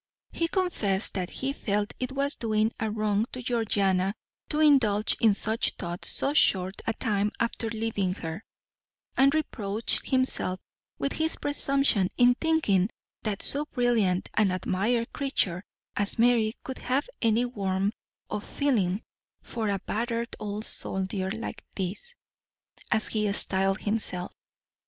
[0.31, 4.15] He confessed that he felt it was doing a wrong to Georgiana
[4.49, 8.43] to indulge in such thoughts so short a time after leaving her,
[9.15, 10.59] and reproached himself
[10.97, 12.89] with his presumption in thinking
[13.21, 15.63] that so brilliant and admired creature
[15.95, 17.93] as Mary could have any warmth
[18.27, 19.03] of feeling
[19.43, 22.15] for "a battered old soldier like this,"
[22.91, 24.33] as he styled himself.